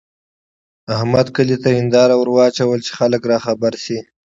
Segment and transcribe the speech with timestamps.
[0.95, 3.97] احمد کلي ته هېنداره ور واچوله چې خلګ راخبر شي.